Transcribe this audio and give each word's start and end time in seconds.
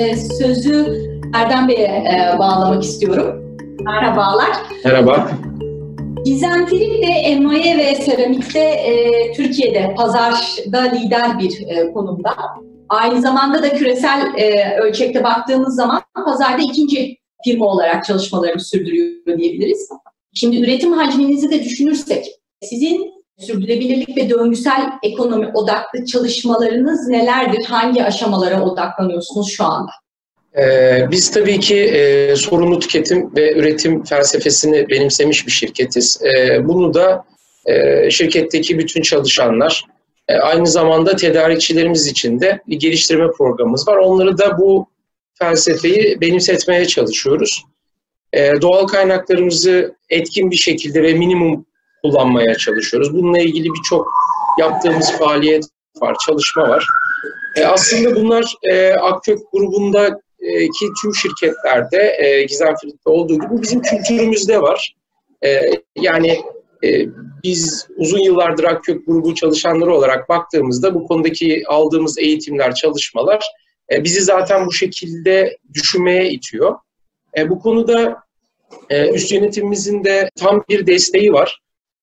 e, 0.00 0.16
sözü 0.16 1.10
Erdem 1.34 1.68
Bey'e 1.68 1.86
e, 1.86 2.38
bağlamak 2.38 2.82
istiyorum. 2.82 3.56
Merhabalar. 3.84 4.50
Merhaba. 4.84 5.30
Gizem 6.24 6.66
Filik 6.66 7.02
de 7.02 7.06
emaye 7.06 7.78
ve 7.78 7.94
seramikte 7.94 8.58
e, 8.58 9.32
Türkiye'de 9.32 9.94
pazarda 9.96 10.80
lider 10.80 11.38
bir 11.38 11.66
e, 11.66 11.92
konumda. 11.92 12.34
Aynı 12.88 13.20
zamanda 13.20 13.62
da 13.62 13.74
küresel 13.74 14.32
e, 14.36 14.76
ölçekte 14.80 15.24
baktığımız 15.24 15.74
zaman 15.74 16.02
pazarda 16.26 16.62
ikinci 16.62 17.16
firma 17.44 17.66
olarak 17.66 18.04
çalışmalarını 18.04 18.60
sürdürüyor 18.60 19.38
diyebiliriz. 19.38 19.88
Şimdi 20.34 20.60
üretim 20.60 20.92
hacminizi 20.92 21.50
de 21.50 21.64
düşünürsek 21.64 22.26
sizin 22.62 23.12
sürdürülebilirlik 23.46 24.16
ve 24.16 24.30
döngüsel 24.30 24.90
ekonomi 25.02 25.50
odaklı 25.54 26.04
çalışmalarınız 26.04 27.08
nelerdir? 27.08 27.64
Hangi 27.64 28.04
aşamalara 28.04 28.62
odaklanıyorsunuz 28.62 29.50
şu 29.52 29.64
anda? 29.64 29.90
Ee, 30.58 31.06
biz 31.10 31.30
tabii 31.30 31.60
ki 31.60 31.76
e, 31.76 32.36
sorumlu 32.36 32.78
tüketim 32.78 33.36
ve 33.36 33.52
üretim 33.52 34.04
felsefesini 34.04 34.88
benimsemiş 34.88 35.46
bir 35.46 35.52
şirketiz. 35.52 36.20
E, 36.22 36.68
bunu 36.68 36.94
da 36.94 37.24
e, 37.66 38.10
şirketteki 38.10 38.78
bütün 38.78 39.02
çalışanlar, 39.02 39.84
e, 40.28 40.34
aynı 40.34 40.66
zamanda 40.66 41.16
tedarikçilerimiz 41.16 42.06
için 42.06 42.40
de 42.40 42.60
bir 42.68 42.78
geliştirme 42.78 43.30
programımız 43.30 43.88
var. 43.88 43.96
Onları 43.96 44.38
da 44.38 44.58
bu 44.58 44.86
felsefeyi 45.34 46.20
benimsetmeye 46.20 46.84
çalışıyoruz. 46.84 47.64
E, 48.32 48.60
doğal 48.60 48.86
kaynaklarımızı 48.86 49.94
etkin 50.10 50.50
bir 50.50 50.56
şekilde 50.56 51.02
ve 51.02 51.14
minimum 51.14 51.66
kullanmaya 52.02 52.54
çalışıyoruz. 52.54 53.14
Bununla 53.14 53.38
ilgili 53.38 53.68
birçok 53.68 54.08
yaptığımız 54.60 55.12
faaliyet 55.12 55.64
var, 56.00 56.16
çalışma 56.26 56.68
var. 56.68 56.86
E, 57.56 57.64
aslında 57.64 58.16
bunlar 58.16 58.54
e, 58.62 58.92
Akkök 58.92 59.38
grubundaki 59.52 60.86
tüm 61.02 61.14
şirketlerde, 61.14 62.16
e, 62.18 62.42
Gizem 62.42 62.74
Filip'te 62.80 63.10
olduğu 63.10 63.34
gibi 63.34 63.62
bizim 63.62 63.82
kültürümüzde 63.82 64.62
var. 64.62 64.94
E, 65.44 65.70
yani 65.96 66.40
e, 66.84 67.06
biz 67.44 67.88
uzun 67.96 68.18
yıllardır 68.18 68.64
Akkök 68.64 69.06
grubu 69.06 69.34
çalışanları 69.34 69.94
olarak 69.94 70.28
baktığımızda 70.28 70.94
bu 70.94 71.06
konudaki 71.06 71.62
aldığımız 71.68 72.18
eğitimler, 72.18 72.74
çalışmalar 72.74 73.44
e, 73.92 74.04
bizi 74.04 74.20
zaten 74.20 74.66
bu 74.66 74.72
şekilde 74.72 75.56
düşünmeye 75.74 76.30
itiyor. 76.30 76.76
E, 77.38 77.48
bu 77.48 77.58
konuda 77.58 78.22
e, 78.90 79.10
üst 79.10 79.32
yönetimimizin 79.32 80.04
de 80.04 80.30
tam 80.38 80.64
bir 80.68 80.86
desteği 80.86 81.32
var. 81.32 81.60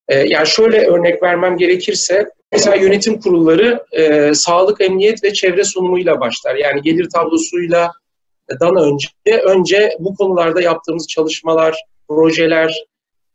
E, 0.08 0.18
yani 0.18 0.46
şöyle 0.46 0.86
örnek 0.86 1.22
vermem 1.22 1.56
gerekirse, 1.56 2.26
mesela 2.52 2.76
yönetim 2.76 3.20
kurulları 3.20 3.84
e, 3.92 4.34
sağlık, 4.34 4.80
emniyet 4.80 5.24
ve 5.24 5.32
çevre 5.32 5.64
sunumuyla 5.64 6.20
başlar. 6.20 6.54
Yani 6.54 6.82
gelir 6.82 7.08
tablosuyla 7.10 7.92
dan 8.60 8.76
önce 8.76 9.08
önce 9.44 9.90
bu 9.98 10.14
konularda 10.14 10.60
yaptığımız 10.60 11.08
çalışmalar, 11.08 11.76
projeler, 12.08 12.84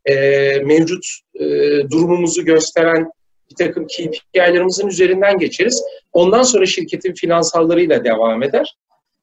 e, 0.06 0.16
mevcut 0.64 1.06
e, 1.36 1.46
durumumuzu 1.92 2.46
gösteren 2.46 3.12
bir 3.52 3.66
takım 3.66 3.88
KPI'lerimizin 3.88 4.88
üzerinden 4.88 5.38
geçeriz. 5.38 5.84
Ondan 6.14 6.44
sonra 6.44 6.66
şirketin 6.66 7.14
finansallarıyla 7.14 8.04
devam 8.04 8.44
eder. 8.44 8.76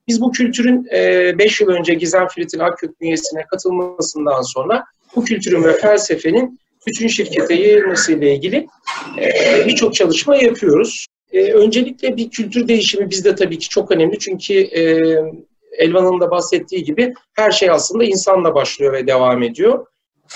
Biz 0.08 0.20
bu 0.20 0.32
kültürün 0.32 0.84
5 0.84 1.60
e, 1.60 1.64
yıl 1.64 1.70
önce 1.70 1.94
Gizem 1.94 2.28
Frit'in 2.28 2.58
Akkök 2.58 3.00
bünyesine 3.00 3.46
katılmasından 3.50 4.42
sonra 4.42 4.84
bu 5.16 5.24
kültürün 5.24 5.64
ve 5.64 5.72
felsefenin 5.72 6.60
bütün 6.86 7.08
şirkete 7.08 7.54
yayılması 7.54 8.12
ile 8.12 8.34
ilgili 8.34 8.66
e, 9.18 9.66
birçok 9.66 9.94
çalışma 9.94 10.36
yapıyoruz. 10.36 11.06
E, 11.32 11.52
öncelikle 11.52 12.16
bir 12.16 12.30
kültür 12.30 12.68
değişimi 12.68 13.10
bizde 13.10 13.34
tabii 13.34 13.58
ki 13.58 13.68
çok 13.68 13.90
önemli 13.90 14.18
çünkü 14.18 14.54
e, 14.54 14.82
Elvan'ın 15.78 16.20
da 16.20 16.30
bahsettiği 16.30 16.84
gibi 16.84 17.14
her 17.34 17.50
şey 17.50 17.70
aslında 17.70 18.04
insanla 18.04 18.54
başlıyor 18.54 18.92
ve 18.92 19.06
devam 19.06 19.42
ediyor. 19.42 19.86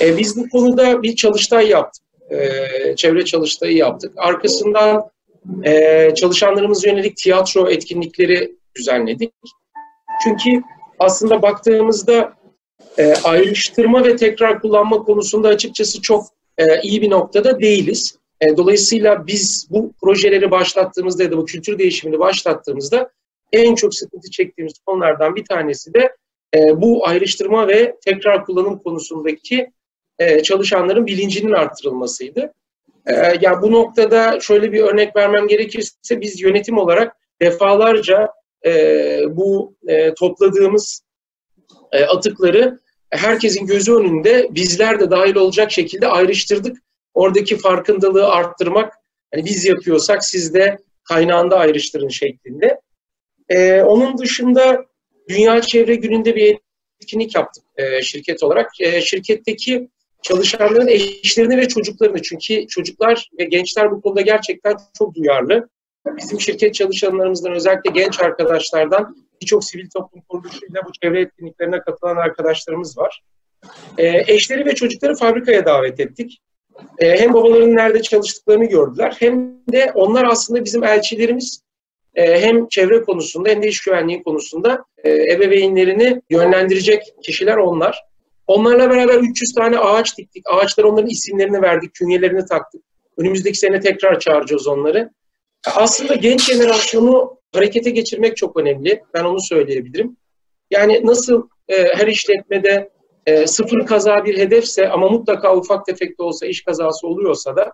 E, 0.01 0.19
biz 0.19 0.37
bu 0.37 0.49
konuda 0.49 1.03
bir 1.03 1.17
çalıştay 1.17 1.69
yaptık. 1.69 2.05
E, 2.31 2.97
çevre 2.97 3.25
çalıştayı 3.25 3.77
yaptık. 3.77 4.13
Arkasından 4.17 5.11
e, 5.65 6.11
çalışanlarımız 6.15 6.85
yönelik 6.85 7.17
tiyatro 7.17 7.71
etkinlikleri 7.71 8.57
düzenledik. 8.77 9.33
Çünkü 10.25 10.63
aslında 10.99 11.43
baktığımızda 11.43 12.33
e, 12.99 13.15
ayrıştırma 13.15 14.05
ve 14.05 14.17
tekrar 14.17 14.61
kullanma 14.61 14.97
konusunda 14.97 15.49
açıkçası 15.49 16.03
çok 16.03 16.27
e, 16.59 16.81
iyi 16.83 17.03
bir 17.03 17.11
noktada 17.11 17.61
değiliz. 17.61 18.19
E, 18.41 18.57
dolayısıyla 18.57 19.27
biz 19.27 19.67
bu 19.71 19.93
projeleri 20.03 20.51
başlattığımızda 20.51 21.23
ya 21.23 21.33
da 21.33 21.37
bu 21.37 21.45
kültür 21.45 21.79
değişimini 21.79 22.19
başlattığımızda 22.19 23.11
en 23.53 23.75
çok 23.75 23.95
sıkıntı 23.95 24.31
çektiğimiz 24.31 24.79
konulardan 24.87 25.37
bir 25.37 25.45
tanesi 25.45 25.95
de 25.95 26.17
e, 26.55 26.81
bu 26.83 27.07
ayrıştırma 27.07 27.69
ve 27.69 27.97
tekrar 28.05 28.45
kullanım 28.45 28.79
konusundaki 28.79 29.71
e, 30.19 30.43
çalışanların 30.43 31.07
bilincinin 31.07 31.53
arttırılmasıydı. 31.53 32.53
E, 33.07 33.13
yani 33.41 33.63
bu 33.63 33.73
noktada 33.73 34.41
şöyle 34.41 34.73
bir 34.73 34.81
örnek 34.81 35.17
vermem 35.17 35.49
gerekirse 35.49 36.21
biz 36.21 36.41
yönetim 36.41 36.79
olarak 36.79 37.17
defalarca 37.41 38.29
bu 39.29 39.77
topladığımız 40.19 41.03
atıkları 42.09 42.81
herkesin 43.17 43.67
gözü 43.67 43.93
önünde 43.93 44.49
bizler 44.51 45.01
de 45.01 45.11
dahil 45.11 45.35
olacak 45.35 45.73
şekilde 45.73 46.09
ayrıştırdık. 46.09 46.79
Oradaki 47.15 47.57
farkındalığı 47.57 48.29
arttırmak, 48.29 48.95
yani 49.35 49.45
biz 49.45 49.65
yapıyorsak 49.65 50.25
siz 50.25 50.55
de 50.55 50.79
kaynağında 51.05 51.59
ayrıştırın 51.59 52.09
şeklinde. 52.09 52.81
Ee, 53.49 53.83
onun 53.83 54.19
dışında 54.19 54.87
Dünya 55.29 55.61
Çevre 55.61 55.95
Günü'nde 55.95 56.37
bir 56.37 56.59
etkinlik 57.01 57.35
yaptık 57.35 57.65
e, 57.77 58.03
şirket 58.03 58.43
olarak. 58.43 58.81
E, 58.81 59.01
şirketteki 59.01 59.89
çalışanların 60.23 60.89
eşlerini 60.89 61.57
ve 61.57 61.69
çocuklarını 61.69 62.23
çünkü 62.23 62.67
çocuklar 62.67 63.31
ve 63.39 63.45
gençler 63.45 63.91
bu 63.91 64.01
konuda 64.01 64.21
gerçekten 64.21 64.77
çok 64.99 65.15
duyarlı. 65.15 65.69
Bizim 66.07 66.41
şirket 66.41 66.75
çalışanlarımızdan 66.75 67.53
özellikle 67.53 67.91
genç 67.91 68.21
arkadaşlardan 68.21 69.17
birçok 69.41 69.65
sivil 69.65 69.89
toplum 69.91 70.23
kuruluşuyla 70.29 70.83
bu 70.87 70.93
çevre 71.03 71.21
etkinliklerine 71.21 71.81
katılan 71.81 72.17
arkadaşlarımız 72.17 72.99
var. 72.99 73.23
E, 73.99 74.35
eşleri 74.35 74.67
ve 74.67 74.75
çocukları 74.75 75.15
fabrikaya 75.15 75.67
davet 75.67 76.01
ettik. 76.01 76.41
E, 76.99 77.21
hem 77.21 77.35
babaların 77.35 77.77
nerede 77.77 78.03
çalıştıklarını 78.03 78.65
gördüler 78.65 79.17
hem 79.19 79.55
de 79.73 79.93
onlar 79.95 80.25
aslında 80.25 80.65
bizim 80.65 80.85
elçilerimiz 80.85 81.65
e, 82.15 82.41
hem 82.41 82.69
çevre 82.69 83.03
konusunda 83.03 83.49
hem 83.49 83.63
de 83.63 83.69
iş 83.69 83.83
güvenliği 83.83 84.23
konusunda 84.23 84.85
e, 85.05 85.11
ebeveynlerini 85.11 86.23
yönlendirecek 86.31 87.03
kişiler 87.23 87.57
onlar. 87.57 88.05
Onlarla 88.47 88.91
beraber 88.91 89.19
300 89.19 89.53
tane 89.53 89.79
ağaç 89.79 90.19
diktik. 90.19 90.45
Ağaçlara 90.51 90.89
onların 90.89 91.11
isimlerini 91.11 91.63
verdik, 91.63 91.95
künyelerini 91.95 92.47
taktık. 92.47 92.83
Önümüzdeki 93.17 93.59
sene 93.59 93.81
tekrar 93.81 94.21
çağıracağız 94.21 94.67
onları. 94.67 95.11
Aslında 95.75 96.15
genç 96.15 96.53
jenerasyonu 96.53 97.39
harekete 97.55 97.91
geçirmek 97.91 98.37
çok 98.37 98.57
önemli. 98.57 99.03
Ben 99.15 99.25
onu 99.25 99.41
söyleyebilirim. 99.41 100.17
Yani 100.71 101.07
nasıl 101.07 101.49
e, 101.69 101.95
her 101.95 102.07
işletmede 102.07 102.91
e, 103.27 103.47
sıfır 103.47 103.87
kaza 103.87 104.25
bir 104.25 104.39
hedefse 104.39 104.89
ama 104.89 105.09
mutlaka 105.09 105.57
ufak 105.57 105.87
tefek 105.87 106.19
de 106.19 106.23
olsa 106.23 106.47
iş 106.47 106.65
kazası 106.65 107.07
oluyorsa 107.07 107.57
da 107.57 107.73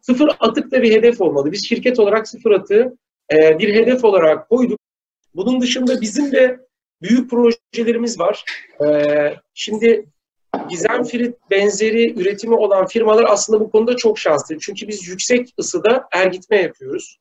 sıfır 0.00 0.30
atık 0.40 0.72
da 0.72 0.82
bir 0.82 0.92
hedef 0.92 1.20
olmalı. 1.20 1.52
Biz 1.52 1.68
şirket 1.68 1.98
olarak 1.98 2.28
sıfır 2.28 2.50
atığı 2.50 2.96
e, 3.32 3.58
bir 3.58 3.74
hedef 3.74 4.04
olarak 4.04 4.48
koyduk. 4.48 4.80
Bunun 5.34 5.60
dışında 5.60 6.00
bizim 6.00 6.32
de 6.32 6.58
büyük 7.02 7.30
projelerimiz 7.30 8.20
var. 8.20 8.44
E, 8.84 8.86
şimdi 9.54 10.06
Gizem 10.68 11.04
Frit 11.04 11.36
benzeri 11.50 12.20
üretimi 12.20 12.54
olan 12.54 12.86
firmalar 12.86 13.24
aslında 13.28 13.60
bu 13.60 13.70
konuda 13.70 13.96
çok 13.96 14.18
şanslı. 14.18 14.58
Çünkü 14.58 14.88
biz 14.88 15.08
yüksek 15.08 15.48
ısıda 15.58 16.08
ergitme 16.12 16.56
yapıyoruz 16.56 17.18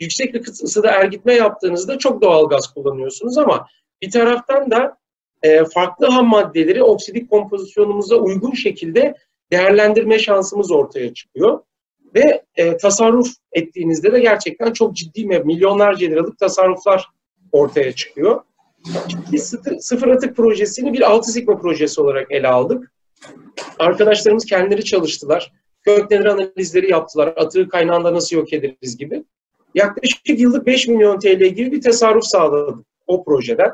yüksek 0.00 0.48
ısıda 0.48 0.90
ergitme 0.90 1.34
yaptığınızda 1.34 1.98
çok 1.98 2.22
doğal 2.22 2.48
gaz 2.48 2.74
kullanıyorsunuz 2.74 3.38
ama 3.38 3.66
bir 4.02 4.10
taraftan 4.10 4.70
da 4.70 4.96
e, 5.42 5.64
farklı 5.64 6.06
ham 6.06 6.26
maddeleri 6.26 6.82
oksidik 6.82 7.30
kompozisyonumuza 7.30 8.16
uygun 8.16 8.52
şekilde 8.52 9.14
değerlendirme 9.52 10.18
şansımız 10.18 10.70
ortaya 10.70 11.14
çıkıyor. 11.14 11.60
Ve 12.14 12.44
e, 12.56 12.76
tasarruf 12.76 13.28
ettiğinizde 13.52 14.12
de 14.12 14.20
gerçekten 14.20 14.72
çok 14.72 14.96
ciddi 14.96 15.26
milyonlarca 15.26 16.08
liralık 16.08 16.38
tasarruflar 16.38 17.08
ortaya 17.52 17.92
çıkıyor. 17.92 18.40
Biz 19.32 19.54
sıfır 19.80 20.08
atık 20.08 20.36
projesini 20.36 20.92
bir 20.92 21.10
altı 21.10 21.32
sigma 21.32 21.58
projesi 21.58 22.00
olarak 22.00 22.32
ele 22.32 22.48
aldık. 22.48 22.92
Arkadaşlarımız 23.78 24.44
kendileri 24.44 24.84
çalıştılar. 24.84 25.52
Gökdelir 25.82 26.24
analizleri 26.24 26.90
yaptılar. 26.90 27.34
Atığı 27.36 27.68
kaynağında 27.68 28.14
nasıl 28.14 28.36
yok 28.36 28.52
ederiz 28.52 28.96
gibi 28.96 29.24
yaklaşık 29.74 30.40
yıllık 30.40 30.66
5 30.66 30.88
milyon 30.88 31.18
TL 31.18 31.44
gibi 31.44 31.72
bir 31.72 31.80
tasarruf 31.80 32.24
sağladı 32.24 32.84
o 33.06 33.24
projeden. 33.24 33.70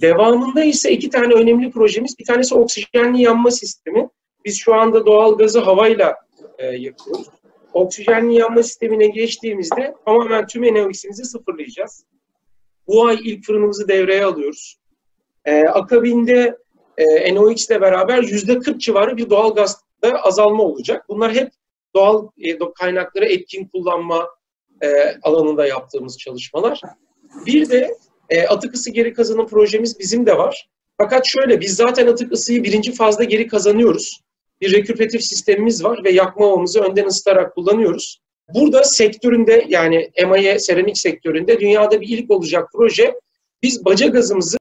Devamında 0.00 0.64
ise 0.64 0.92
iki 0.92 1.10
tane 1.10 1.34
önemli 1.34 1.70
projemiz. 1.70 2.18
Bir 2.18 2.24
tanesi 2.24 2.54
oksijenli 2.54 3.22
yanma 3.22 3.50
sistemi. 3.50 4.08
Biz 4.44 4.58
şu 4.58 4.74
anda 4.74 5.06
doğal 5.06 5.38
gazı 5.38 5.60
havayla 5.60 6.16
e, 6.58 6.66
yakıyoruz. 6.66 7.26
Oksijenli 7.72 8.34
yanma 8.34 8.62
sistemine 8.62 9.06
geçtiğimizde 9.06 9.94
tamamen 10.04 10.46
tüm 10.46 10.64
enerjimizi 10.64 11.24
sıfırlayacağız. 11.24 12.04
Bu 12.86 13.06
ay 13.06 13.18
ilk 13.24 13.44
fırınımızı 13.44 13.88
devreye 13.88 14.24
alıyoruz. 14.24 14.76
E, 15.44 15.64
akabinde 15.64 16.58
e, 16.98 17.34
NOx 17.34 17.70
ile 17.70 17.80
beraber 17.80 18.22
yüzde 18.22 18.58
40 18.58 18.80
civarı 18.80 19.16
bir 19.16 19.30
doğal 19.30 19.54
gazda 19.54 20.22
azalma 20.22 20.62
olacak. 20.62 21.04
Bunlar 21.08 21.34
hep 21.34 21.50
doğal 21.94 22.28
e, 22.38 22.58
kaynakları 22.78 23.24
etkin 23.24 23.68
kullanma 23.68 24.28
e, 24.82 25.16
alanında 25.22 25.66
yaptığımız 25.66 26.18
çalışmalar. 26.18 26.80
Bir 27.46 27.70
de 27.70 27.96
e, 28.28 28.46
atık 28.46 28.74
ısı 28.74 28.90
geri 28.90 29.12
kazanım 29.14 29.46
projemiz 29.46 29.98
bizim 29.98 30.26
de 30.26 30.38
var. 30.38 30.68
Fakat 30.98 31.26
şöyle 31.26 31.60
biz 31.60 31.76
zaten 31.76 32.06
atık 32.06 32.32
ısıyı 32.32 32.64
birinci 32.64 32.92
fazda 32.92 33.24
geri 33.24 33.46
kazanıyoruz. 33.46 34.20
Bir 34.60 34.72
reküperatif 34.72 35.22
sistemimiz 35.22 35.84
var 35.84 36.04
ve 36.04 36.10
yakma 36.10 36.46
ovamızı 36.46 36.80
önden 36.80 37.06
ısıtarak 37.06 37.54
kullanıyoruz. 37.54 38.20
Burada 38.54 38.84
sektöründe 38.84 39.64
yani 39.68 40.10
emaye 40.14 40.58
seramik 40.58 40.98
sektöründe 40.98 41.60
dünyada 41.60 42.00
bir 42.00 42.08
ilk 42.08 42.30
olacak 42.30 42.68
proje. 42.74 43.14
Biz 43.62 43.84
baca 43.84 44.06
gazımızı 44.06 44.58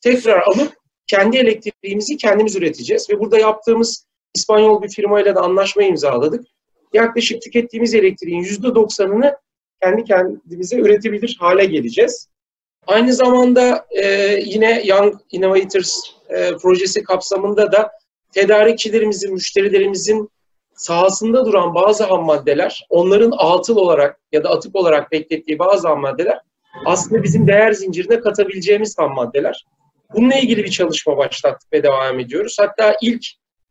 tekrar 0.00 0.40
alıp 0.40 0.72
kendi 1.06 1.36
elektriğimizi 1.36 2.16
kendimiz 2.16 2.56
üreteceğiz 2.56 3.10
ve 3.10 3.20
burada 3.20 3.38
yaptığımız 3.38 4.06
İspanyol 4.34 4.82
bir 4.82 4.88
firmayla 4.88 5.34
da 5.34 5.40
anlaşma 5.40 5.82
imzaladık. 5.82 6.46
Yaklaşık 6.92 7.42
tükettiğimiz 7.42 7.94
elektriğin 7.94 8.38
yüzde 8.38 8.74
doksanını 8.74 9.36
kendi 9.82 10.04
kendimize 10.04 10.76
üretebilir 10.76 11.36
hale 11.40 11.64
geleceğiz. 11.64 12.28
Aynı 12.86 13.12
zamanda 13.12 13.86
e, 13.90 14.36
yine 14.44 14.82
Young 14.84 15.14
Innovators 15.32 16.00
e, 16.28 16.56
projesi 16.56 17.02
kapsamında 17.02 17.72
da 17.72 17.90
tedarikçilerimizin, 18.34 19.32
müşterilerimizin 19.32 20.30
sahasında 20.74 21.46
duran 21.46 21.74
bazı 21.74 22.04
ham 22.04 22.24
maddeler, 22.24 22.86
onların 22.90 23.32
atıl 23.38 23.76
olarak 23.76 24.20
ya 24.32 24.44
da 24.44 24.50
atık 24.50 24.76
olarak 24.76 25.12
beklettiği 25.12 25.58
bazı 25.58 25.88
ham 25.88 26.00
maddeler 26.00 26.38
aslında 26.84 27.22
bizim 27.22 27.46
değer 27.46 27.72
zincirine 27.72 28.20
katabileceğimiz 28.20 28.98
ham 28.98 29.14
maddeler. 29.14 29.66
Bununla 30.14 30.34
ilgili 30.34 30.64
bir 30.64 30.70
çalışma 30.70 31.16
başlattık 31.16 31.72
ve 31.72 31.82
devam 31.82 32.20
ediyoruz. 32.20 32.56
Hatta 32.58 32.96
ilk 33.02 33.24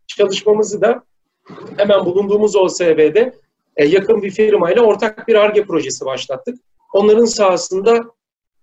çalışmamızı 0.08 0.82
da 0.82 1.04
hemen 1.78 2.06
bulunduğumuz 2.06 2.56
OSB'de 2.56 3.34
e, 3.78 3.86
yakın 3.86 4.22
bir 4.22 4.32
firmayla 4.32 4.82
ortak 4.82 5.28
bir 5.28 5.36
ARGE 5.36 5.64
projesi 5.64 6.06
başlattık. 6.06 6.60
Onların 6.94 7.26
sahasında 7.26 8.00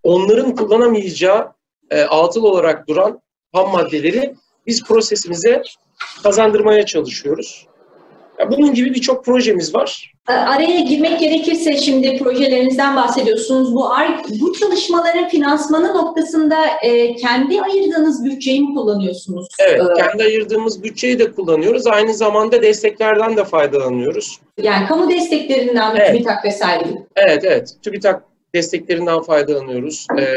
onların 0.03 0.55
kullanamayacağı 0.55 1.53
e, 1.91 2.03
atıl 2.03 2.43
olarak 2.43 2.89
duran 2.89 3.21
ham 3.53 3.71
maddeleri 3.71 4.35
biz 4.67 4.85
prosesimize 4.85 5.63
kazandırmaya 6.23 6.87
çalışıyoruz. 6.87 7.68
Bunun 8.51 8.75
gibi 8.75 8.95
birçok 8.95 9.25
projemiz 9.25 9.75
var. 9.75 10.13
Araya 10.27 10.81
girmek 10.81 11.21
gerekirse 11.21 11.77
şimdi 11.77 12.19
projelerinizden 12.19 12.97
bahsediyorsunuz. 12.97 13.75
Bu 13.75 13.89
bu 14.41 14.53
çalışmaların 14.53 15.29
finansmanı 15.29 15.95
noktasında 15.95 16.57
e, 16.83 17.17
kendi 17.17 17.63
ayırdığınız 17.63 18.25
bütçeyi 18.25 18.61
mi 18.61 18.75
kullanıyorsunuz? 18.75 19.47
Evet, 19.61 19.83
ee, 19.83 20.03
kendi 20.03 20.23
ayırdığımız 20.23 20.83
bütçeyi 20.83 21.19
de 21.19 21.33
kullanıyoruz. 21.33 21.87
Aynı 21.87 22.15
zamanda 22.15 22.63
desteklerden 22.63 23.37
de 23.37 23.45
faydalanıyoruz. 23.45 24.41
Yani 24.63 24.87
kamu 24.87 25.11
desteklerinden 25.11 25.93
mi 25.93 25.99
evet. 26.01 26.13
TÜBİTAK 26.13 26.45
vesaire 26.45 26.85
Evet, 27.17 27.45
evet. 27.45 27.75
TÜBİTAK 27.83 28.23
desteklerinden 28.55 29.21
faydalanıyoruz. 29.21 30.07
Ee, 30.19 30.37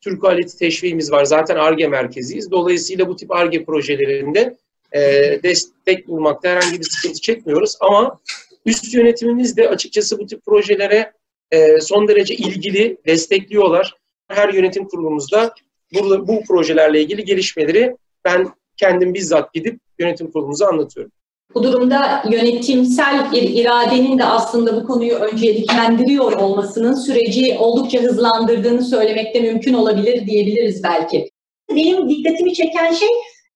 Türk 0.00 0.24
aleti 0.24 0.58
teşviğimiz 0.58 1.12
var. 1.12 1.24
Zaten 1.24 1.56
ARGE 1.56 1.88
merkeziyiz. 1.88 2.50
Dolayısıyla 2.50 3.08
bu 3.08 3.16
tip 3.16 3.30
ARGE 3.30 3.64
projelerinde 3.64 4.56
e, 4.94 5.00
destek 5.42 6.08
bulmakta 6.08 6.48
herhangi 6.48 6.80
bir 6.80 6.84
sıkıntı 6.84 7.20
çekmiyoruz. 7.20 7.76
Ama 7.80 8.20
üst 8.66 8.94
yönetimimiz 8.94 9.56
de 9.56 9.68
açıkçası 9.68 10.18
bu 10.18 10.26
tip 10.26 10.44
projelere 10.46 11.12
e, 11.50 11.80
son 11.80 12.08
derece 12.08 12.34
ilgili, 12.34 12.96
destekliyorlar. 13.06 13.94
Her 14.28 14.48
yönetim 14.48 14.88
kurulumuzda 14.88 15.54
burada, 15.94 16.28
bu 16.28 16.42
projelerle 16.48 17.02
ilgili 17.02 17.24
gelişmeleri 17.24 17.96
ben 18.24 18.48
kendim 18.76 19.14
bizzat 19.14 19.54
gidip 19.54 19.80
yönetim 19.98 20.30
kurulumuza 20.30 20.66
anlatıyorum. 20.66 21.12
Bu 21.54 21.62
durumda 21.62 22.22
yönetimsel 22.30 23.32
bir 23.32 23.42
iradenin 23.42 24.18
de 24.18 24.24
aslında 24.24 24.76
bu 24.76 24.86
konuyu 24.86 25.14
önceliklendiriyor 25.14 26.32
olmasının 26.32 26.94
süreci 26.94 27.56
oldukça 27.58 27.98
hızlandırdığını 28.02 28.84
söylemekte 28.84 29.40
mümkün 29.40 29.74
olabilir 29.74 30.26
diyebiliriz 30.26 30.82
belki. 30.82 31.30
Benim 31.70 32.08
dikkatimi 32.08 32.54
çeken 32.54 32.92
şey 32.92 33.08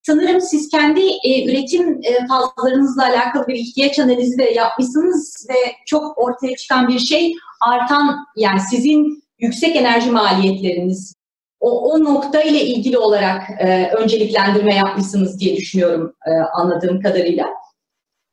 sanırım 0.07 0.41
siz 0.41 0.69
kendi 0.69 1.01
e, 1.23 1.51
üretim 1.51 1.99
e, 2.03 2.27
fazlarınızla 2.27 3.03
alakalı 3.03 3.47
bir 3.47 3.55
ihtiyaç 3.55 3.99
analizi 3.99 4.37
de 4.37 4.43
yapmışsınız 4.43 5.47
ve 5.49 5.71
çok 5.85 6.17
ortaya 6.17 6.55
çıkan 6.55 6.87
bir 6.87 6.99
şey 6.99 7.33
artan 7.61 8.25
yani 8.35 8.59
sizin 8.69 9.23
yüksek 9.39 9.75
enerji 9.75 10.11
maliyetleriniz 10.11 11.13
o, 11.59 11.91
o 11.91 12.03
nokta 12.03 12.41
ile 12.41 12.61
ilgili 12.61 12.97
olarak 12.97 13.41
e, 13.59 13.91
önceliklendirme 13.97 14.75
yapmışsınız 14.75 15.39
diye 15.39 15.57
düşünüyorum 15.57 16.13
e, 16.27 16.31
anladığım 16.31 17.01
kadarıyla. 17.01 17.47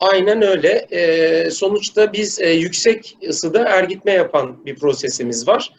Aynen 0.00 0.42
öyle. 0.42 0.86
E, 0.90 1.50
sonuçta 1.50 2.12
biz 2.12 2.40
e, 2.40 2.50
yüksek 2.50 3.18
ısıda 3.28 3.64
ergitme 3.68 4.12
yapan 4.12 4.66
bir 4.66 4.76
prosesimiz 4.76 5.48
var. 5.48 5.72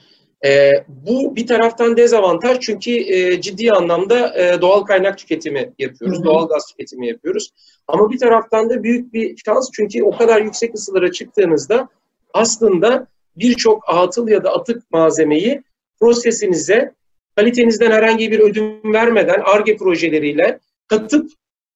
E, 0.46 0.72
bu 0.88 1.36
bir 1.36 1.48
taraftan 1.48 1.98
dezavantaj 1.98 2.60
çünkü 2.60 2.92
e, 2.92 3.42
ciddi 3.42 3.72
anlamda 3.72 4.38
e, 4.38 4.62
doğal 4.62 4.82
kaynak 4.82 5.18
tüketimi 5.18 5.74
yapıyoruz, 5.80 6.18
hı 6.18 6.22
hı. 6.22 6.26
doğal 6.26 6.48
gaz 6.48 6.66
tüketimi 6.66 7.08
yapıyoruz. 7.08 7.50
Ama 7.88 8.12
bir 8.12 8.20
taraftan 8.20 8.70
da 8.70 8.84
büyük 8.84 9.14
bir 9.14 9.38
şans 9.46 9.70
çünkü 9.74 10.04
o 10.04 10.18
kadar 10.18 10.42
yüksek 10.42 10.76
ısılara 10.76 11.12
çıktığınızda 11.12 11.90
aslında 12.34 13.08
birçok 13.36 13.84
atıl 13.88 14.28
ya 14.28 14.44
da 14.44 14.54
atık 14.54 14.92
malzemeyi 14.92 15.64
prosesinize 16.00 16.94
kalitenizden 17.36 17.92
herhangi 17.92 18.32
bir 18.32 18.40
ödün 18.40 18.94
vermeden 18.94 19.42
ARGE 19.46 19.78
projeleriyle 19.78 20.60
katıp 20.88 21.32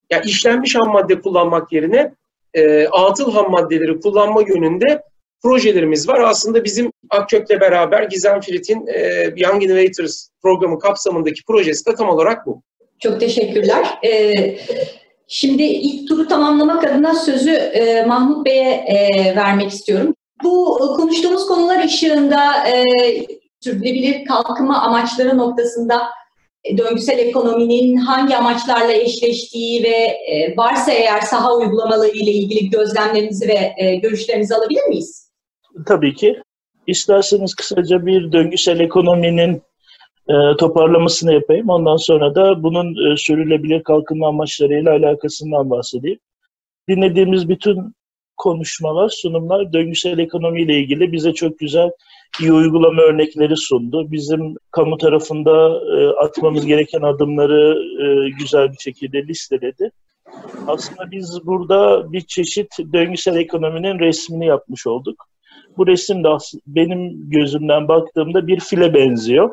ya 0.09 0.21
işlenmiş 0.21 0.75
ham 0.75 0.91
madde 0.91 1.21
kullanmak 1.21 1.71
yerine 1.71 2.13
e, 2.53 2.87
atıl 2.87 3.31
ham 3.31 3.51
maddeleri 3.51 3.99
kullanma 3.99 4.41
yönünde 4.41 5.01
projelerimiz 5.43 6.07
var. 6.07 6.19
Aslında 6.19 6.63
bizim 6.63 6.91
Akkök'le 7.09 7.61
beraber 7.61 8.03
Gizem 8.03 8.41
Filit'in 8.41 8.87
e, 8.87 9.33
Young 9.35 9.63
Innovators 9.63 10.29
programı 10.41 10.79
kapsamındaki 10.79 11.43
projesi 11.47 11.85
de 11.85 11.95
tam 11.95 12.09
olarak 12.09 12.45
bu. 12.45 12.61
Çok 12.99 13.19
teşekkürler. 13.19 13.99
Ee, 14.05 14.57
şimdi 15.27 15.63
ilk 15.63 16.07
turu 16.07 16.27
tamamlamak 16.27 16.83
adına 16.83 17.15
sözü 17.15 17.51
e, 17.51 18.05
Mahmut 18.05 18.45
Bey'e 18.45 18.71
e, 18.71 19.35
vermek 19.35 19.71
istiyorum. 19.71 20.13
Bu 20.43 20.77
konuştuğumuz 20.97 21.47
konular 21.47 21.85
ışığında 21.85 22.67
e, 22.67 22.83
sürdürülebilir 23.59 24.25
kalkınma 24.25 24.81
amaçları 24.81 25.37
noktasında 25.37 26.01
e, 26.63 26.77
döngüsel 26.77 27.19
ekonominin 27.19 27.95
hangi 27.95 28.37
amaçlarla 28.37 28.93
eşleştiği 28.93 29.83
ve 29.83 29.95
e, 30.27 30.57
varsa 30.57 30.91
eğer 30.91 31.21
saha 31.21 31.57
uygulamaları 31.57 32.11
ile 32.11 32.31
ilgili 32.31 32.69
gözlemlerinizi 32.69 33.47
ve 33.47 33.73
e, 33.77 33.95
görüşlerinizi 33.95 34.55
alabilir 34.55 34.83
miyiz? 34.83 35.28
Tabii 35.85 36.13
ki. 36.13 36.41
İsterseniz 36.87 37.55
kısaca 37.55 38.05
bir 38.05 38.31
döngüsel 38.31 38.79
ekonominin 38.79 39.61
toparlamasını 40.57 41.33
yapayım. 41.33 41.69
Ondan 41.69 41.97
sonra 41.97 42.35
da 42.35 42.63
bunun 42.63 43.15
sürülebilir 43.15 43.83
kalkınma 43.83 44.27
amaçlarıyla 44.27 44.91
alakasından 44.91 45.69
bahsedeyim. 45.69 46.19
Dinlediğimiz 46.89 47.49
bütün 47.49 47.93
konuşmalar, 48.39 49.09
sunumlar 49.09 49.73
döngüsel 49.73 50.19
ekonomiyle 50.19 50.79
ilgili 50.79 51.11
bize 51.11 51.33
çok 51.33 51.59
güzel 51.59 51.91
iyi 52.41 52.53
uygulama 52.53 53.01
örnekleri 53.01 53.57
sundu. 53.57 54.11
Bizim 54.11 54.55
kamu 54.71 54.97
tarafında 54.97 55.81
e, 55.97 56.07
atmamız 56.07 56.65
gereken 56.65 57.01
adımları 57.01 57.77
e, 58.03 58.29
güzel 58.39 58.71
bir 58.71 58.77
şekilde 58.79 59.27
listeledi. 59.27 59.91
Aslında 60.67 61.11
biz 61.11 61.45
burada 61.45 62.11
bir 62.11 62.21
çeşit 62.21 62.79
döngüsel 62.93 63.35
ekonominin 63.35 63.99
resmini 63.99 64.45
yapmış 64.45 64.87
olduk. 64.87 65.25
Bu 65.77 65.87
resim 65.87 66.23
de 66.23 66.27
benim 66.67 67.29
gözümden 67.29 67.87
baktığımda 67.87 68.47
bir 68.47 68.59
file 68.59 68.93
benziyor. 68.93 69.49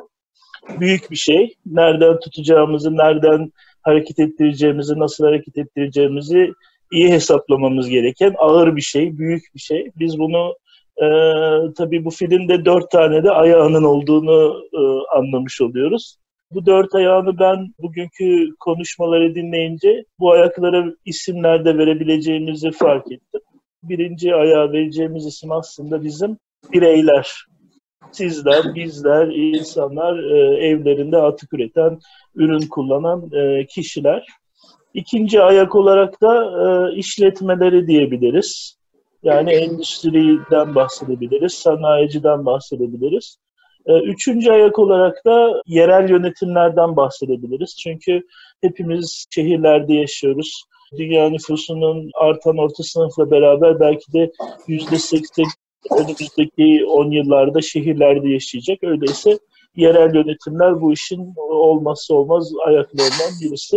Büyük 0.81 1.11
bir 1.11 1.17
şey. 1.17 1.55
Nereden 1.67 2.21
tutacağımızı, 2.21 2.97
nereden 2.97 3.53
hareket 3.83 4.19
ettireceğimizi, 4.19 4.99
nasıl 4.99 5.25
hareket 5.25 5.59
ettireceğimizi 5.59 6.53
iyi 6.93 7.13
hesaplamamız 7.13 7.89
gereken 7.89 8.35
ağır 8.39 8.77
bir 8.77 8.81
şey, 8.81 9.19
büyük 9.19 9.43
bir 9.55 9.61
şey. 9.61 9.91
Biz 9.99 10.19
bunu 10.19 10.57
e, 10.97 11.07
tabii 11.77 12.05
bu 12.05 12.11
filmde 12.11 12.65
dört 12.65 12.91
tane 12.91 13.25
de 13.25 13.31
ayağının 13.31 13.85
olduğunu 13.85 14.63
e, 14.73 14.81
anlamış 15.19 15.61
oluyoruz. 15.61 16.17
Bu 16.51 16.67
dört 16.67 16.95
ayağını 16.95 17.39
ben 17.39 17.75
bugünkü 17.79 18.49
konuşmaları 18.61 19.35
dinleyince 19.35 20.05
bu 20.19 20.33
ayaklara 20.33 20.85
isimler 21.05 21.65
de 21.65 21.79
verebileceğimizi 21.79 22.71
fark 22.71 23.13
ettim. 23.13 23.41
Birinci 23.89 24.35
ayağa 24.35 24.73
vereceğimiz 24.73 25.27
isim 25.27 25.53
aslında 25.53 26.03
bizim 26.03 26.39
bireyler. 26.73 27.47
Sizler, 28.13 28.75
bizler, 28.75 29.27
insanlar, 29.27 30.19
e, 30.19 30.67
evlerinde 30.67 31.17
atık 31.17 31.53
üreten, 31.53 31.99
ürün 32.35 32.67
kullanan 32.67 33.31
e, 33.33 33.67
kişiler. 33.67 34.27
İkinci 34.95 35.43
ayak 35.43 35.75
olarak 35.75 36.23
da 36.23 36.45
e, 36.63 36.97
işletmeleri 36.97 37.87
diyebiliriz. 37.87 38.77
Yani 39.23 39.53
endüstriden 39.53 40.75
bahsedebiliriz, 40.75 41.53
sanayiciden 41.53 42.47
bahsedebiliriz. 42.47 43.39
Üçüncü 44.05 44.51
ayak 44.51 44.79
olarak 44.79 45.25
da 45.25 45.63
yerel 45.67 46.11
yönetimlerden 46.11 46.97
bahsedebiliriz. 46.97 47.77
Çünkü 47.83 48.23
hepimiz 48.61 49.27
şehirlerde 49.31 49.95
yaşıyoruz. 49.95 50.63
Dünya 50.99 51.31
nüfusunun 51.31 52.11
artan 52.15 52.59
orta 52.59 52.83
sınıfla 52.83 53.31
beraber 53.31 53.81
belki 53.81 54.13
de 54.13 54.33
yüzde 54.67 54.99
seksen 54.99 55.47
önümüzdeki 55.91 56.87
10 56.89 57.11
yıllarda 57.11 57.61
şehirlerde 57.61 58.29
yaşayacak. 58.29 58.85
Öyleyse 58.85 59.39
yerel 59.77 60.15
yönetimler 60.15 60.81
bu 60.81 60.93
işin 60.93 61.35
olmazsa 61.37 62.15
olmaz 62.15 62.53
ayaklarından 62.67 63.33
birisi. 63.43 63.77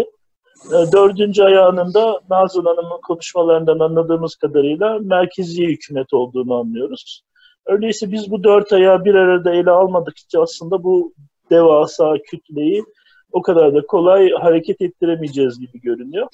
E, 0.67 0.91
dördüncü 0.91 1.43
ayağının 1.43 1.93
da 1.93 2.21
Nazlı 2.29 2.63
Hanım'ın 2.63 3.01
konuşmalarından 3.07 3.79
anladığımız 3.79 4.35
kadarıyla 4.35 4.99
merkezi 5.01 5.65
hükümet 5.67 6.13
olduğunu 6.13 6.55
anlıyoruz. 6.55 7.21
Öyleyse 7.65 8.11
biz 8.11 8.31
bu 8.31 8.43
dört 8.43 8.73
ayağı 8.73 9.05
bir 9.05 9.15
arada 9.15 9.53
ele 9.53 9.71
almadıkça 9.71 10.41
aslında 10.41 10.83
bu 10.83 11.13
devasa 11.49 12.13
kütleyi 12.31 12.83
o 13.31 13.41
kadar 13.41 13.75
da 13.75 13.85
kolay 13.85 14.29
hareket 14.31 14.81
ettiremeyeceğiz 14.81 15.59
gibi 15.59 15.81
görünüyor. 15.81 16.27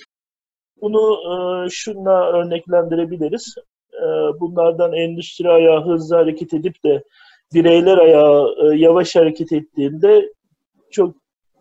Bunu 0.85 1.17
e, 1.33 1.69
şunla 1.69 2.31
örneklendirebiliriz. 2.31 3.55
E, 3.93 4.05
bunlardan 4.39 4.93
endüstri 4.93 5.49
ayağı 5.49 5.85
hızlı 5.85 6.15
hareket 6.15 6.53
edip 6.53 6.83
de 6.83 7.03
bireyler 7.53 7.97
ayağı 7.97 8.55
e, 8.63 8.77
yavaş 8.77 9.15
hareket 9.15 9.51
ettiğinde 9.51 10.33
çok 10.91 11.15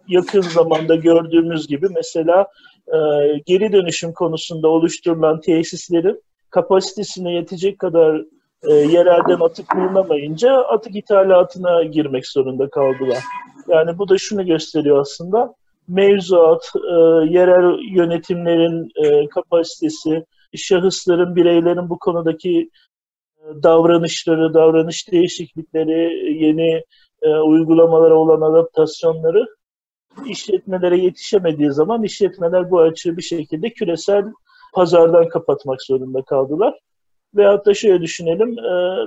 yakın 0.08 0.40
zamanda 0.40 0.94
gördüğümüz 0.94 1.66
gibi 1.66 1.86
mesela 1.94 2.46
e, 2.86 2.98
geri 3.46 3.72
dönüşüm 3.72 4.12
konusunda 4.12 4.68
oluşturulan 4.68 5.40
tesislerin 5.40 6.22
kapasitesine 6.50 7.32
yetecek 7.32 7.78
kadar 7.78 8.22
e, 8.62 8.74
yerelden 8.74 9.40
atık 9.40 9.76
bulunamayınca 9.76 10.54
atık 10.54 10.96
ithalatına 10.96 11.82
girmek 11.82 12.26
zorunda 12.26 12.70
kaldılar. 12.70 13.18
Yani 13.68 13.98
bu 13.98 14.08
da 14.08 14.18
şunu 14.18 14.46
gösteriyor 14.46 15.00
aslında. 15.00 15.54
Mevzuat, 15.88 16.72
e, 16.76 16.96
yerel 17.32 17.94
yönetimlerin 17.96 18.90
e, 19.04 19.28
kapasitesi, 19.28 20.24
şahısların, 20.56 21.36
bireylerin 21.36 21.90
bu 21.90 21.98
konudaki 21.98 22.70
e, 23.38 23.62
davranışları, 23.62 24.54
davranış 24.54 25.12
değişiklikleri, 25.12 26.28
yeni 26.44 26.82
e, 27.22 27.28
uygulamalara 27.28 28.14
olan 28.14 28.52
adaptasyonları 28.52 29.46
işletmelere 30.26 30.98
yetişemediği 30.98 31.72
zaman 31.72 32.02
işletmeler 32.02 32.70
bu 32.70 32.80
açığı 32.80 33.16
bir 33.16 33.22
şekilde 33.22 33.70
küresel 33.70 34.24
pazardan 34.74 35.28
kapatmak 35.28 35.82
zorunda 35.82 36.22
kaldılar. 36.22 36.78
Veyahut 37.34 37.66
da 37.66 37.74
şöyle 37.74 38.02
düşünelim, 38.02 38.58
e, 38.58 39.06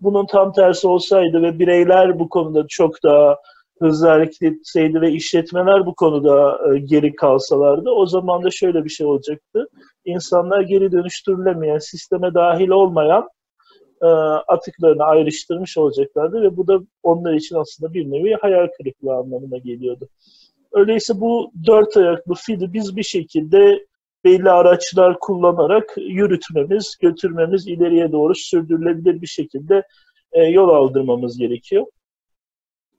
bunun 0.00 0.26
tam 0.26 0.52
tersi 0.52 0.88
olsaydı 0.88 1.42
ve 1.42 1.58
bireyler 1.58 2.18
bu 2.18 2.28
konuda 2.28 2.66
çok 2.68 3.02
daha 3.02 3.36
hızlı 3.80 4.08
hareket 4.08 4.42
etseydi 4.42 5.00
ve 5.00 5.12
işletmeler 5.12 5.86
bu 5.86 5.94
konuda 5.94 6.58
e, 6.74 6.78
geri 6.78 7.14
kalsalardı 7.14 7.90
o 7.90 8.06
zaman 8.06 8.44
da 8.44 8.50
şöyle 8.50 8.84
bir 8.84 8.90
şey 8.90 9.06
olacaktı. 9.06 9.68
İnsanlar 10.04 10.60
geri 10.60 10.92
dönüştürülemeyen, 10.92 11.78
sisteme 11.78 12.34
dahil 12.34 12.68
olmayan 12.68 13.28
e, 14.02 14.06
atıklarını 14.48 15.04
ayrıştırmış 15.04 15.78
olacaklardı 15.78 16.42
ve 16.42 16.56
bu 16.56 16.66
da 16.66 16.80
onlar 17.02 17.34
için 17.34 17.56
aslında 17.56 17.94
bir 17.94 18.10
nevi 18.10 18.34
hayal 18.34 18.68
kırıklığı 18.78 19.14
anlamına 19.14 19.58
geliyordu. 19.58 20.08
Öyleyse 20.72 21.20
bu 21.20 21.52
dört 21.66 21.96
ayaklı 21.96 22.34
fili 22.34 22.72
biz 22.72 22.96
bir 22.96 23.02
şekilde 23.02 23.86
belli 24.24 24.50
araçlar 24.50 25.18
kullanarak 25.20 25.94
yürütmemiz, 25.96 26.96
götürmemiz, 27.00 27.68
ileriye 27.68 28.12
doğru 28.12 28.34
sürdürülebilir 28.34 29.22
bir 29.22 29.26
şekilde 29.26 29.82
e, 30.32 30.44
yol 30.44 30.68
aldırmamız 30.68 31.38
gerekiyor. 31.38 31.86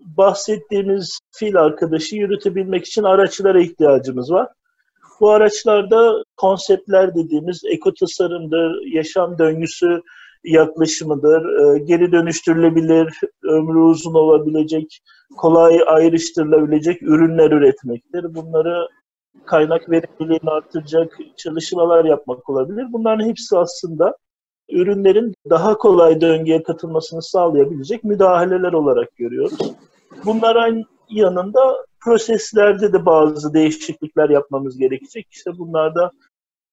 Bahsettiğimiz 0.01 1.19
fil 1.31 1.55
arkadaşı 1.57 2.15
yürütebilmek 2.15 2.85
için 2.85 3.03
araçlara 3.03 3.61
ihtiyacımız 3.61 4.31
var. 4.31 4.47
Bu 5.19 5.29
araçlarda 5.29 6.23
konseptler 6.37 7.15
dediğimiz 7.15 7.61
ekotasarımdır, 7.65 8.85
yaşam 8.93 9.37
döngüsü 9.37 10.01
yaklaşımıdır, 10.43 11.59
e, 11.59 11.79
geri 11.79 12.11
dönüştürülebilir, 12.11 13.13
ömrü 13.43 13.79
uzun 13.79 14.13
olabilecek, 14.13 14.99
kolay 15.37 15.79
ayrıştırılabilecek 15.87 17.03
ürünler 17.03 17.51
üretmektir. 17.51 18.35
Bunları 18.35 18.87
kaynak 19.45 19.89
verimliliğini 19.89 20.49
artıracak 20.49 21.17
çalışmalar 21.37 22.05
yapmak 22.05 22.49
olabilir. 22.49 22.85
Bunların 22.91 23.27
hepsi 23.27 23.57
aslında 23.57 24.17
ürünlerin 24.69 25.33
daha 25.49 25.77
kolay 25.77 26.21
döngüye 26.21 26.63
katılmasını 26.63 27.21
sağlayabilecek 27.21 28.03
müdahaleler 28.03 28.73
olarak 28.73 29.15
görüyoruz. 29.15 29.59
Bunların 30.25 30.83
yanında 31.09 31.85
proseslerde 31.99 32.93
de 32.93 33.05
bazı 33.05 33.53
değişiklikler 33.53 34.29
yapmamız 34.29 34.77
gerekecek. 34.77 35.27
İşte 35.31 35.57
bunlarda 35.57 36.11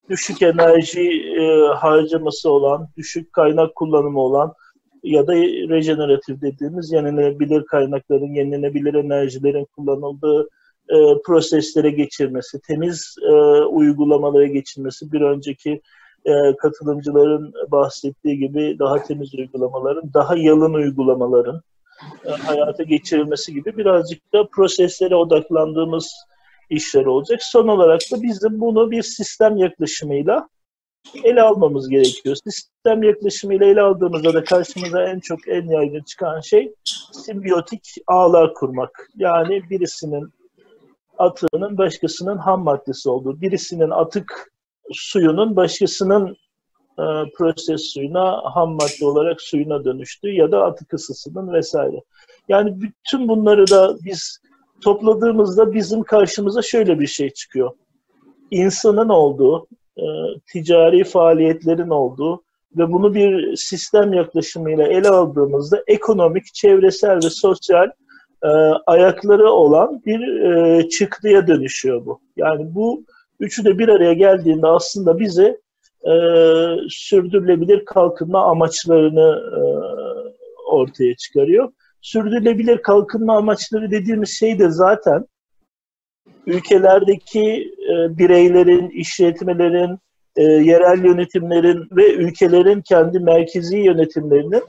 düşük 0.09 0.43
enerji 0.43 1.11
e, 1.41 1.75
harcaması 1.75 2.51
olan, 2.51 2.89
düşük 2.97 3.33
kaynak 3.33 3.75
kullanımı 3.75 4.21
olan 4.21 4.55
ya 5.03 5.27
da 5.27 5.35
rejeneratif 5.69 6.43
dediğimiz 6.43 6.93
yenilenebilir 6.93 7.67
kaynakların, 7.67 8.35
yenilenebilir 8.35 8.95
enerjilerin 8.95 9.67
kullanıldığı 9.77 10.49
e, 10.89 10.97
proseslere 11.25 11.91
geçirmesi, 11.91 12.61
temiz 12.61 13.17
e, 13.23 13.33
uygulamalara 13.65 14.47
geçirmesi, 14.47 15.13
bir 15.13 15.21
önceki 15.21 15.81
e, 16.25 16.57
katılımcıların 16.57 17.53
bahsettiği 17.69 18.39
gibi 18.39 18.77
daha 18.79 19.03
temiz 19.03 19.35
uygulamaların, 19.35 20.15
daha 20.15 20.37
yalın 20.37 20.75
uygulamaların 20.75 21.63
e, 22.25 22.31
hayata 22.31 22.83
geçirilmesi 22.83 23.55
gibi 23.55 23.77
birazcık 23.77 24.33
da 24.33 24.47
proseslere 24.53 25.15
odaklandığımız 25.15 26.15
işler 26.71 27.05
olacak. 27.05 27.43
Son 27.43 27.69
olarak 27.69 28.01
da 28.13 28.23
bizim 28.23 28.61
bunu 28.61 28.91
bir 28.91 29.03
sistem 29.03 29.57
yaklaşımıyla 29.57 30.49
ele 31.25 31.43
almamız 31.43 31.89
gerekiyor. 31.89 32.37
Sistem 32.45 33.03
yaklaşımıyla 33.03 33.67
ele 33.67 33.83
aldığımızda 33.83 34.35
da 34.35 34.45
karşımıza 34.45 35.03
en 35.03 35.21
çok 35.21 35.49
en 35.49 35.67
yaygın 35.67 36.03
çıkan 36.03 36.41
şey 36.41 36.75
simbiyotik 37.13 37.95
ağlar 38.07 38.55
kurmak. 38.55 39.09
Yani 39.17 39.71
birisinin 39.71 40.33
atığının 41.19 41.79
başkasının 41.79 42.37
ham 42.37 42.63
maddesi 42.63 43.11
olduğu, 43.11 43.41
birisinin 43.41 43.91
atık 43.91 44.53
suyunun 44.93 45.57
başkasının 45.57 46.37
e, 46.99 47.05
proses 47.35 47.83
suyuna 47.83 48.41
ham 48.55 48.71
madde 48.71 49.07
olarak 49.07 49.41
suyuna 49.41 49.85
dönüştüğü 49.85 50.33
ya 50.33 50.53
da 50.53 50.65
atık 50.65 50.95
ısısının 50.95 51.53
vesaire. 51.53 52.03
Yani 52.49 52.81
bütün 52.81 53.29
bunları 53.29 53.71
da 53.71 53.97
biz 54.05 54.39
topladığımızda 54.81 55.75
bizim 55.75 56.03
karşımıza 56.03 56.63
şöyle 56.63 57.01
bir 57.01 57.07
şey 57.07 57.31
çıkıyor. 57.31 57.71
İnsanın 58.51 59.09
olduğu, 59.09 59.67
e, 59.97 60.05
ticari 60.53 61.05
faaliyetlerin 61.05 61.91
olduğu 61.91 62.43
ve 62.77 62.93
bunu 62.93 63.15
bir 63.15 63.57
sistem 63.57 64.13
yaklaşımıyla 64.13 64.87
ele 64.87 65.09
aldığımızda 65.09 65.83
ekonomik, 65.87 66.55
çevresel 66.55 67.17
ve 67.17 67.31
sosyal 67.31 67.91
e, 68.43 68.49
ayakları 68.87 69.51
olan 69.51 70.03
bir 70.07 70.41
e, 70.43 70.89
çıktıya 70.89 71.47
dönüşüyor 71.47 72.07
bu. 72.07 72.21
Yani 72.37 72.75
bu 72.75 73.05
üçü 73.41 73.65
de 73.65 73.79
bir 73.79 73.89
araya 73.89 74.13
geldiğinde 74.13 74.67
aslında 74.67 75.19
bize 75.19 75.61
e, 76.05 76.13
sürdürülebilir 76.89 77.85
kalkınma 77.85 78.45
amaçlarını 78.45 79.43
e, 79.57 79.61
ortaya 80.71 81.17
çıkarıyor. 81.17 81.73
Sürdürülebilir 82.01 82.83
kalkınma 82.83 83.37
amaçları 83.37 83.91
dediğimiz 83.91 84.39
şey 84.39 84.59
de 84.59 84.71
zaten 84.71 85.27
ülkelerdeki 86.47 87.73
e, 87.91 88.19
bireylerin, 88.19 88.89
işletmelerin, 88.89 89.99
e, 90.37 90.43
yerel 90.43 91.05
yönetimlerin 91.05 91.89
ve 91.93 92.13
ülkelerin 92.13 92.81
kendi 92.81 93.19
merkezi 93.19 93.79
yönetimlerinin 93.79 94.63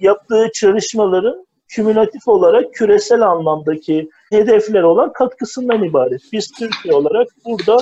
yaptığı 0.00 0.48
çalışmaların 0.54 1.46
kümülatif 1.68 2.28
olarak 2.28 2.74
küresel 2.74 3.20
anlamdaki 3.20 4.08
hedefler 4.30 4.82
olan 4.82 5.12
katkısından 5.12 5.84
ibaret. 5.84 6.20
Biz 6.32 6.52
Türkiye 6.58 6.94
olarak 6.94 7.28
burada 7.44 7.76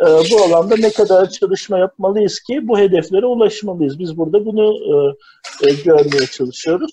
e, 0.00 0.06
bu 0.06 0.42
alanda 0.42 0.74
ne 0.78 0.90
kadar 0.90 1.30
çalışma 1.30 1.78
yapmalıyız 1.78 2.40
ki 2.40 2.68
bu 2.68 2.78
hedeflere 2.78 3.26
ulaşmalıyız. 3.26 3.98
Biz 3.98 4.16
burada 4.16 4.46
bunu 4.46 4.74
e, 4.74 5.68
e, 5.68 5.74
görmeye 5.84 6.26
çalışıyoruz. 6.26 6.90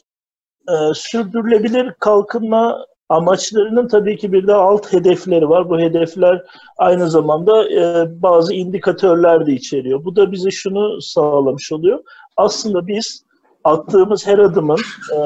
E, 0.70 0.74
sürdürülebilir 0.94 1.94
kalkınma 2.00 2.86
amaçlarının 3.10 3.88
tabii 3.88 4.18
ki 4.18 4.32
bir 4.32 4.48
de 4.48 4.54
alt 4.54 4.94
hedefleri 4.94 5.50
var. 5.50 5.70
Bu 5.70 5.80
hedefler 5.80 6.44
aynı 6.78 7.10
zamanda 7.10 7.70
e, 7.70 8.06
bazı 8.22 8.54
indikatörler 8.54 9.46
de 9.46 9.54
içeriyor. 9.54 10.06
Bu 10.06 10.16
da 10.16 10.32
bize 10.32 10.52
şunu 10.52 11.02
sağlamış 11.02 11.72
oluyor. 11.72 12.00
Aslında 12.38 12.88
biz 12.88 13.26
attığımız 13.64 14.28
her 14.28 14.38
adımın 14.38 14.80
e, 15.16 15.20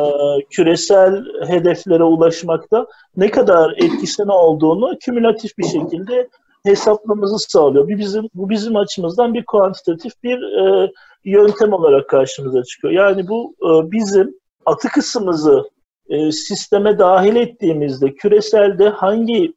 küresel 0.49 1.23
hedeflere 1.47 2.03
ulaşmakta 2.03 2.87
ne 3.17 3.31
kadar 3.31 3.73
etkisine 3.77 4.31
olduğunu 4.31 4.97
kümülatif 4.99 5.57
bir 5.57 5.65
şekilde 5.65 6.29
hesaplamamızı 6.67 7.39
sağlıyor. 7.39 7.87
Bir 7.87 7.97
bizim, 7.97 8.29
bu 8.33 8.49
bizim 8.49 8.75
açımızdan 8.75 9.33
bir 9.33 9.45
kuantitatif 9.45 10.23
bir 10.23 10.41
e, 10.41 10.91
yöntem 11.25 11.73
olarak 11.73 12.09
karşımıza 12.09 12.63
çıkıyor. 12.63 12.93
Yani 12.93 13.27
bu 13.27 13.55
e, 13.61 13.91
bizim 13.91 14.35
atık 14.65 14.97
ısımızı 14.97 15.69
e, 16.09 16.31
sisteme 16.31 16.99
dahil 16.99 17.35
ettiğimizde 17.35 18.13
küreselde 18.13 18.89
hangi 18.89 19.53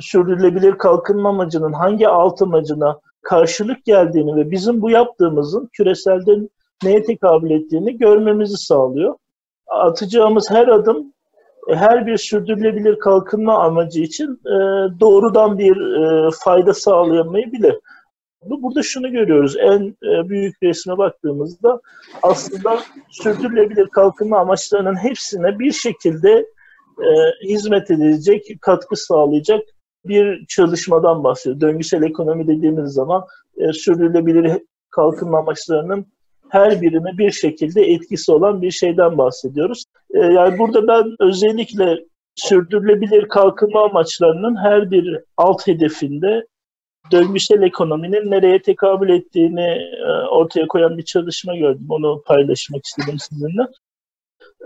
sürdürülebilir 0.00 0.78
kalkınma 0.78 1.28
amacının 1.28 1.72
hangi 1.72 2.08
alt 2.08 2.42
amacına 2.42 3.00
karşılık 3.22 3.84
geldiğini 3.84 4.36
ve 4.36 4.50
bizim 4.50 4.82
bu 4.82 4.90
yaptığımızın 4.90 5.68
küreselde 5.72 6.48
neye 6.84 7.02
tekabül 7.02 7.50
ettiğini 7.50 7.98
görmemizi 7.98 8.56
sağlıyor. 8.56 9.16
Atacağımız 9.66 10.50
her 10.50 10.68
adım 10.68 11.12
her 11.74 12.06
bir 12.06 12.16
sürdürülebilir 12.16 12.98
kalkınma 12.98 13.58
amacı 13.64 14.00
için 14.00 14.32
e, 14.32 14.56
doğrudan 15.00 15.58
bir 15.58 15.76
e, 15.76 16.30
fayda 16.44 16.74
sağlayamayabilir. 16.74 17.76
Burada 18.42 18.82
şunu 18.82 19.12
görüyoruz, 19.12 19.56
en 19.56 19.96
büyük 20.28 20.62
resme 20.62 20.98
baktığımızda 20.98 21.80
aslında 22.22 22.78
sürdürülebilir 23.10 23.86
kalkınma 23.86 24.38
amaçlarının 24.38 24.96
hepsine 24.96 25.58
bir 25.58 25.72
şekilde 25.72 26.46
hizmet 27.44 27.90
edilecek, 27.90 28.42
katkı 28.60 28.96
sağlayacak 28.96 29.60
bir 30.04 30.46
çalışmadan 30.46 31.24
bahsediyor. 31.24 31.60
Döngüsel 31.60 32.02
ekonomi 32.02 32.46
dediğimiz 32.46 32.92
zaman 32.92 33.24
sürdürülebilir 33.72 34.62
kalkınma 34.90 35.38
amaçlarının 35.38 36.06
her 36.56 36.80
birine 36.80 37.18
bir 37.18 37.30
şekilde 37.30 37.82
etkisi 37.82 38.32
olan 38.32 38.62
bir 38.62 38.70
şeyden 38.70 39.18
bahsediyoruz. 39.18 39.84
Ee, 40.14 40.18
yani 40.18 40.58
burada 40.58 40.88
ben 40.88 41.16
özellikle 41.20 41.98
sürdürülebilir 42.34 43.28
kalkınma 43.28 43.84
amaçlarının 43.84 44.56
her 44.56 44.90
bir 44.90 45.18
alt 45.36 45.66
hedefinde 45.66 46.46
döngüsel 47.12 47.62
ekonominin 47.62 48.30
nereye 48.30 48.62
tekabül 48.62 49.08
ettiğini 49.08 49.68
e, 50.06 50.28
ortaya 50.30 50.66
koyan 50.66 50.98
bir 50.98 51.02
çalışma 51.02 51.56
gördüm. 51.56 51.86
Onu 51.88 52.22
paylaşmak 52.26 52.84
istedim 52.84 53.18
sizinle. 53.18 53.62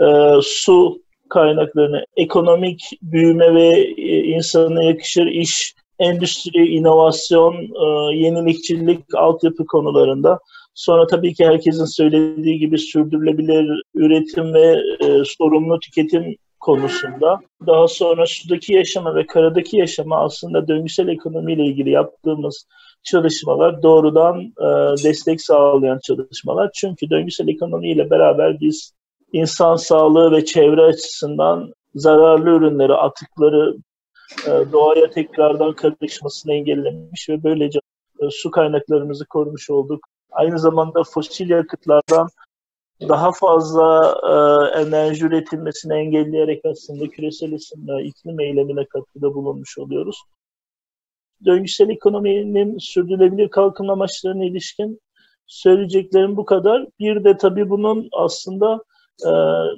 Ee, 0.00 0.40
su 0.42 1.02
kaynaklarını, 1.28 2.04
ekonomik 2.16 2.82
büyüme 3.02 3.54
ve 3.54 3.68
e, 3.97 4.18
insana 4.18 4.82
yakışır 4.82 5.26
iş, 5.26 5.75
endüstri, 5.99 6.66
inovasyon, 6.66 7.54
e, 7.54 8.16
yenilikçilik, 8.16 9.14
altyapı 9.14 9.66
konularında 9.66 10.38
Sonra 10.75 11.07
tabii 11.07 11.35
ki 11.35 11.47
herkesin 11.47 11.85
söylediği 11.85 12.59
gibi 12.59 12.79
sürdürülebilir 12.79 13.83
üretim 13.95 14.55
ve 14.55 14.83
e, 15.00 15.23
sorumlu 15.25 15.79
tüketim 15.79 16.37
konusunda. 16.61 17.41
Daha 17.67 17.89
sonra 17.89 18.27
sudaki 18.27 18.73
yaşama 18.73 19.15
ve 19.15 19.27
karadaki 19.27 19.77
yaşama 19.77 20.25
aslında 20.25 20.69
döngüsel 20.69 21.09
ekonomiyle 21.09 21.65
ilgili 21.65 21.91
yaptığımız 21.91 22.67
çalışmalar 23.03 23.83
doğrudan 23.83 24.41
e, 24.41 24.67
destek 25.05 25.41
sağlayan 25.43 25.99
çalışmalar. 26.03 26.71
Çünkü 26.75 27.11
döngüsel 27.11 27.49
ekonomiyle 27.49 28.11
beraber 28.11 28.61
biz 28.61 28.93
insan 29.33 29.77
sağlığı 29.77 30.33
ve 30.33 30.45
çevre 30.45 30.83
açısından 30.83 31.73
zararlı 31.95 32.50
ürünleri, 32.50 32.95
atıkları 32.95 33.77
e, 34.47 34.73
doğaya 34.73 35.11
tekrardan 35.11 35.73
karışmasını 35.73 36.53
engellemiş 36.53 37.29
ve 37.29 37.43
böylece 37.45 37.79
e, 38.21 38.31
su 38.31 38.50
kaynaklarımızı 38.50 39.27
korumuş 39.27 39.71
olduk. 39.71 40.00
Aynı 40.32 40.58
zamanda 40.58 41.02
fosil 41.04 41.50
yakıtlardan 41.50 42.28
daha 43.08 43.32
fazla 43.32 44.14
e, 44.22 44.80
enerji 44.80 45.26
üretilmesini 45.26 45.94
engelleyerek 45.94 46.64
aslında 46.64 47.08
küresel 47.08 47.54
ısınma, 47.54 48.02
iklim 48.02 48.40
eylemine 48.40 48.84
katkıda 48.84 49.34
bulunmuş 49.34 49.78
oluyoruz. 49.78 50.22
Döngüsel 51.44 51.88
ekonominin 51.88 52.78
sürdürülebilir 52.78 53.49
kalkınma 53.49 53.92
amaçlarına 53.92 54.44
ilişkin 54.44 55.00
söyleyeceklerim 55.46 56.37
bu 56.37 56.44
kadar. 56.44 56.87
Bir 56.99 57.25
de 57.25 57.37
tabii 57.37 57.70
bunun 57.70 58.08
aslında 58.12 58.84
e, 59.20 59.30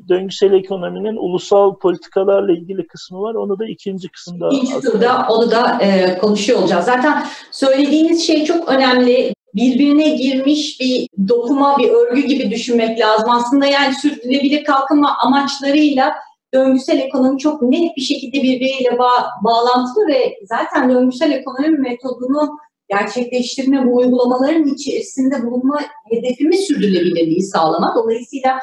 döngüsel 0.09 0.52
ekonominin 0.52 1.16
ulusal 1.16 1.78
politikalarla 1.78 2.52
ilgili 2.52 2.87
kısmı 2.87 3.21
var. 3.21 3.34
Onu 3.34 3.58
da 3.58 3.67
ikinci 3.67 4.08
kısımda... 4.08 4.49
İkinci 4.49 4.80
turda 4.80 5.26
onu 5.30 5.50
da 5.50 5.78
e, 5.82 6.19
konuşuyor 6.19 6.58
olacağız. 6.58 6.84
Zaten 6.84 7.26
söylediğiniz 7.50 8.26
şey 8.26 8.45
çok 8.45 8.69
önemli 8.69 9.34
birbirine 9.54 10.08
girmiş 10.08 10.80
bir 10.80 11.08
dokuma, 11.28 11.78
bir 11.78 11.88
örgü 11.88 12.21
gibi 12.21 12.50
düşünmek 12.50 13.00
lazım. 13.00 13.30
Aslında 13.30 13.67
yani 13.67 13.95
sürdürülebilir 13.95 14.65
kalkınma 14.65 15.17
amaçlarıyla 15.19 16.15
döngüsel 16.54 16.99
ekonomi 16.99 17.38
çok 17.38 17.62
net 17.62 17.97
bir 17.97 18.02
şekilde 18.02 18.43
birbiriyle 18.43 18.99
bağ, 18.99 19.30
bağlantılı 19.45 20.06
ve 20.08 20.34
zaten 20.45 20.91
döngüsel 20.91 21.30
ekonomi 21.30 21.78
metodunu 21.78 22.58
gerçekleştirme, 22.88 23.86
bu 23.86 23.97
uygulamaların 23.97 24.67
içerisinde 24.75 25.47
bulunma 25.47 25.80
hedefimiz 26.10 26.60
sürdürülebilirliği 26.60 27.43
sağlama. 27.43 27.95
Dolayısıyla 27.97 28.58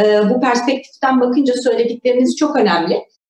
e, 0.00 0.30
bu 0.30 0.40
perspektiften 0.40 1.20
bakınca 1.20 1.54
söyledikleriniz 1.54 2.36
çok 2.36 2.56
önemli. 2.56 3.04